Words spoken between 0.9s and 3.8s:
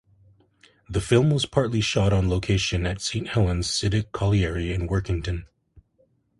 film was partly shot on location at Saint Helens